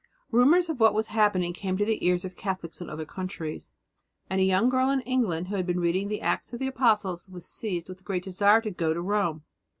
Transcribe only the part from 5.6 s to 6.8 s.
been reading the Acts of the